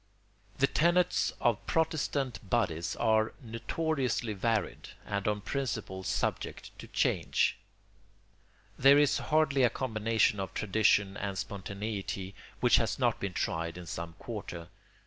]The 0.57 0.65
tenets 0.65 1.31
of 1.39 1.63
Protestant 1.67 2.39
bodies 2.49 2.95
are 2.95 3.35
notoriously 3.39 4.33
varied 4.33 4.89
and 5.05 5.27
on 5.27 5.41
principle 5.41 6.01
subject 6.01 6.75
to 6.79 6.87
change. 6.87 7.59
There 8.79 8.97
is 8.97 9.19
hardly 9.19 9.61
a 9.61 9.69
combination 9.69 10.39
of 10.39 10.55
tradition 10.55 11.17
and 11.17 11.37
spontaneity 11.37 12.33
which 12.61 12.77
has 12.77 12.97
not 12.97 13.19
been 13.19 13.33
tried 13.33 13.77
in 13.77 13.85
some 13.85 14.13
quarter. 14.13 14.69